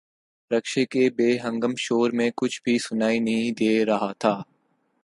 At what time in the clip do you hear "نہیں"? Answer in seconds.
3.19-3.51